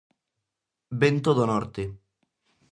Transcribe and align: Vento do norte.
Vento 1.01 1.31
do 1.37 1.43
norte. 1.51 1.83